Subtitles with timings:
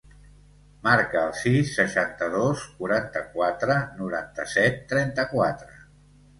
[0.87, 5.81] Marca el sis, seixanta-dos, quaranta-quatre, noranta-set, trenta-quatre.